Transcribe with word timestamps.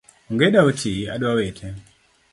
Ongeda 0.31 0.59
otii, 0.69 1.09
adwa 1.13 1.31
wite 1.37 1.67